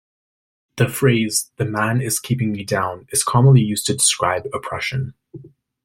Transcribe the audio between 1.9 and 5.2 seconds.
is keeping me down" is commonly used to describe oppression.